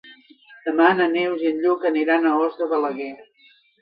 [0.69, 3.15] Demà na Neus i en Lluc aniran a Os de Balaguer.